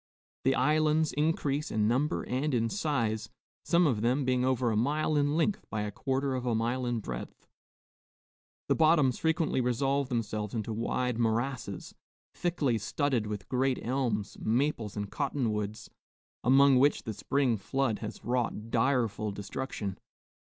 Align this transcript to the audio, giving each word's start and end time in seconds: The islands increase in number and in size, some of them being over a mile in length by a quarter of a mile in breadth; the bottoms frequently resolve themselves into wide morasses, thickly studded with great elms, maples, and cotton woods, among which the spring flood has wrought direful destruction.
The 0.45 0.55
islands 0.55 1.13
increase 1.13 1.69
in 1.69 1.87
number 1.87 2.23
and 2.23 2.55
in 2.55 2.69
size, 2.69 3.29
some 3.63 3.85
of 3.85 4.01
them 4.01 4.25
being 4.25 4.43
over 4.43 4.71
a 4.71 4.75
mile 4.75 5.15
in 5.15 5.37
length 5.37 5.63
by 5.69 5.83
a 5.83 5.91
quarter 5.91 6.33
of 6.33 6.43
a 6.43 6.55
mile 6.55 6.87
in 6.87 7.01
breadth; 7.01 7.45
the 8.67 8.73
bottoms 8.73 9.19
frequently 9.19 9.61
resolve 9.61 10.09
themselves 10.09 10.55
into 10.55 10.73
wide 10.73 11.19
morasses, 11.19 11.93
thickly 12.33 12.79
studded 12.79 13.27
with 13.27 13.47
great 13.47 13.77
elms, 13.85 14.39
maples, 14.39 14.97
and 14.97 15.11
cotton 15.11 15.53
woods, 15.53 15.87
among 16.43 16.79
which 16.79 17.03
the 17.03 17.13
spring 17.13 17.55
flood 17.55 17.99
has 17.99 18.25
wrought 18.25 18.71
direful 18.71 19.31
destruction. 19.31 19.99